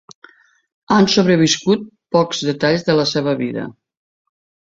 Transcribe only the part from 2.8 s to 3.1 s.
de la